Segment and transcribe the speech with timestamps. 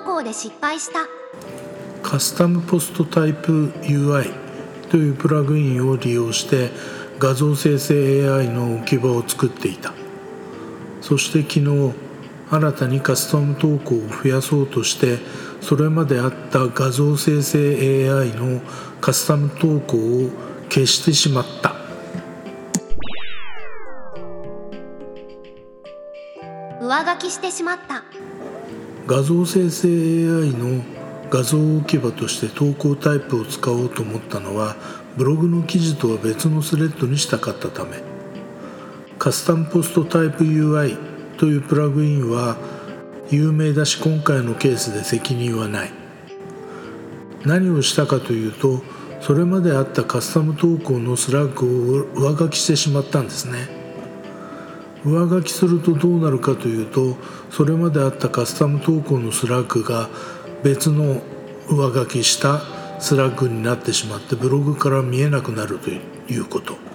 [0.00, 1.00] 投稿で失敗した。
[2.02, 4.32] カスタムポストタイプ UI
[4.90, 6.70] というプラグインを利用して
[7.18, 9.92] 画像生成 AI の置き場を作っていた。
[11.02, 11.94] そして昨日
[12.50, 15.18] 新たにカスタム投稿を増やそうとして
[15.60, 18.62] それまであった画像生成 AI の
[19.00, 20.30] カスタム投稿を
[20.70, 21.74] 消してしまった。
[26.80, 28.02] 上書きしてしまった
[29.10, 30.84] 画像生成 AI の
[31.30, 34.76] 画像置き場として投稿タイプを使おうと思ったのは
[35.16, 38.04] ブログの記事とは別のスレッドにしたかったため。
[39.18, 40.96] カスタムポストタイプ UI
[41.38, 42.56] というプラグインは
[43.30, 45.90] 有名だし今回のケースで責任はない。
[47.44, 48.80] 何をしたかというと
[49.20, 53.79] それまであったカスタム投稿のスラッグを上書きしてしまったんですね。
[55.04, 57.16] 上書きするとどうなるかというと
[57.50, 60.08] それまであったカスタム投稿のスラッグが
[60.62, 61.22] 別の
[61.68, 62.60] 上書きした
[63.00, 66.90] スラッグになってしまってブログから見えなくなるということ。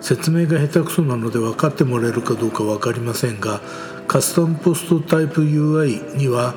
[0.00, 3.60] 説明が下手くそなので分かってもらえるかどうか分かりませんが
[4.06, 6.54] カスタムポストタイプ UI には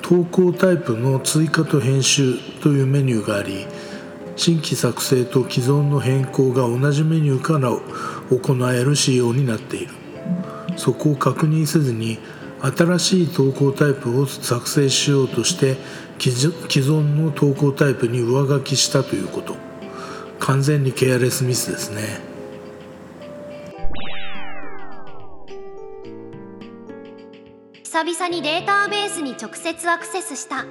[0.00, 3.66] 投稿タイプの追加と編集というメニューがあり
[4.36, 7.70] 新規作成と既存の変更が同じメニューから
[8.30, 9.92] 行える仕様になっている。
[10.76, 12.18] そこを確認せずに
[12.60, 15.76] 新しい投稿タイプを作成しようとして
[16.18, 16.32] 既
[16.80, 19.56] 存の投稿タイプに上書きしたということ。
[20.40, 22.20] 完全にケアレスミスですね。
[27.82, 30.66] 久々にデータベースに直接アクセスした。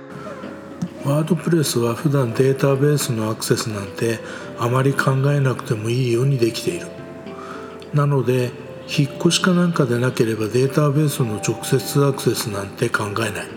[1.05, 4.19] ワードプレスは普段データベースのアクセスなんて
[4.57, 6.87] あまり考えなくてもいいようにできている。
[7.93, 8.51] なので
[8.87, 13.47] 引っ越しかなんかでなければデータベースの直接アクセスなんて考えない。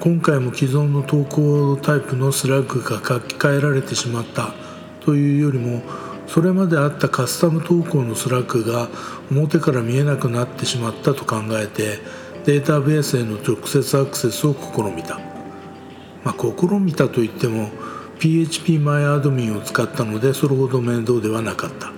[0.00, 4.52] 今回も既存の投稿タイプのスラッグが書き換えられてしまった
[5.00, 5.82] というよりも
[6.26, 8.88] それまであったカスタム投稿のスラッグが
[9.30, 11.98] 表から見えなくなってしまったと考えて
[12.44, 15.18] データベースへの直接アクセスを試みた、
[16.26, 17.68] まあ、試みたといっても
[18.18, 21.92] PHPMyAdmin を使ったのでそれほど面倒ではなかった。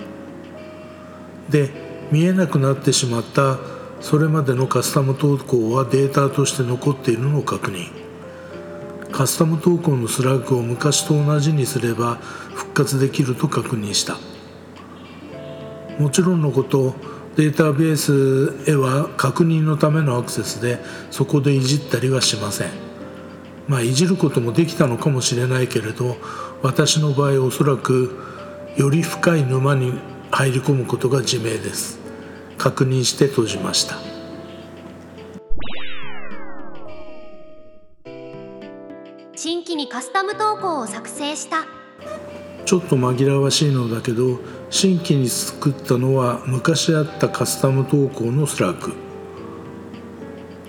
[1.49, 1.71] で
[2.11, 3.57] 見えなくなってしまった
[4.01, 7.87] それまでのカスタム投稿はデータとして残っているのを確認。
[9.11, 12.19] カスタム投稿のスラッグを昔と同じにすれば
[12.53, 14.17] 復活できると確認した。
[15.97, 16.93] もちろんのこと
[17.35, 20.77] データベースへは確認のためのアクセスで
[21.09, 22.88] そこでいじったりはしません。
[23.69, 26.17] まあいじることもできたのかもしれないけれど
[26.63, 28.17] 私の場合おそらく
[28.75, 29.93] より深い沼に
[30.31, 31.99] 入り込むことが自明です。
[32.57, 33.95] 確認して閉じました。
[39.35, 41.65] 新規にカスタム投稿を作成した。
[42.65, 49.08] ちょっと紛らわしいのだけど新規に作ったのは昔あったカスタム投稿のスラッグ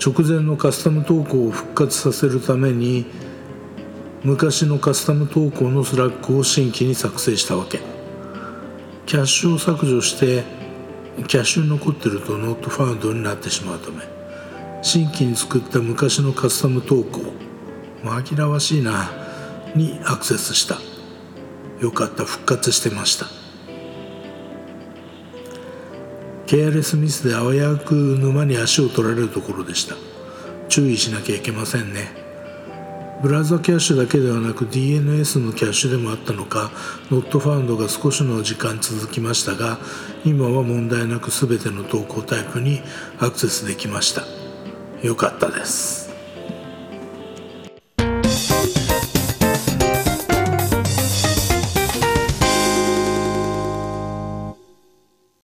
[0.04, 3.04] 直前のカスタム投稿を復活させるために
[4.24, 7.80] 昔のカスタム投稿のスラッグを新規に作成したわけ。
[9.06, 10.44] キャッシュを削除して
[11.26, 14.04] キャッシュに残ってるとノットファウンドになってしまうため
[14.82, 17.20] 新規に作った昔のカスタム投稿
[18.04, 19.10] 紛らわしいな
[19.74, 20.78] にアクセスした。
[21.80, 23.26] よかった復活してました。
[26.50, 29.94] ケアレスミスで危うく沼に足を取られるところでした。
[30.68, 32.10] 注意しなきゃいけませんね。
[33.22, 36.72] ブラウザキャッシュだけではなく DNS のキャッシュでもあったのか
[37.08, 39.78] ノットファウンドが少しの時間続きましたが
[40.24, 42.80] 今は問題なく全ての投稿タイプに
[43.20, 44.24] アクセスできました。
[45.06, 45.99] よかったです。